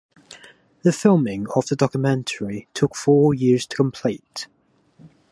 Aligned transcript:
The 0.81 0.91
filming 0.91 1.45
of 1.55 1.67
the 1.67 1.75
documentary 1.75 2.67
took 2.73 2.95
four 2.95 3.35
years 3.35 3.67
to 3.67 3.75
complete. 3.75 4.47